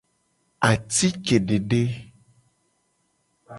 [0.69, 1.83] Atike dede.